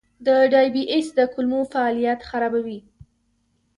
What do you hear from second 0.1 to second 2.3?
د ډایبی ایس د کولمو فعالیت